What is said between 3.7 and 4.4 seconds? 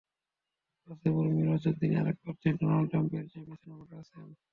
পড়ে আছেন।